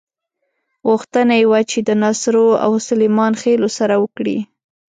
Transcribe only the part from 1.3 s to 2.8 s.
یې وه چې د ناصرو او